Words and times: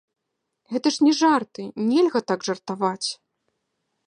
Гэта 0.75 0.87
ж 0.95 1.07
не 1.07 1.13
жарты, 1.19 1.67
нельга 1.93 2.19
так 2.33 2.39
жартаваць. 2.51 3.09